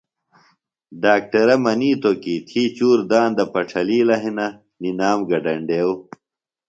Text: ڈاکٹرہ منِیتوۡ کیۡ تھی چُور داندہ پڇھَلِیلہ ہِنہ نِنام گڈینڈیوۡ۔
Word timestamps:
ڈاکٹرہ 1.03 1.55
منِیتوۡ 1.63 2.17
کیۡ 2.23 2.41
تھی 2.47 2.63
چُور 2.75 2.99
داندہ 3.09 3.45
پڇھَلِیلہ 3.53 4.17
ہِنہ 4.23 4.47
نِنام 4.81 5.19
گڈینڈیوۡ۔ 5.29 5.97